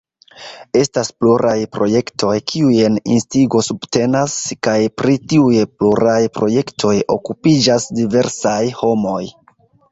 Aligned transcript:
Estas 0.83 1.09
pluraj 1.23 1.57
projektoj, 1.75 2.31
kiujn 2.53 2.97
Instigo 3.17 3.61
subtenas, 3.69 4.39
kaj 4.69 4.75
pri 5.03 5.17
tiuj 5.35 5.61
pluraj 5.77 6.19
projektoj 6.41 6.97
okupiĝas 7.21 7.89
diversaj 8.03 8.61
homoj. 8.85 9.25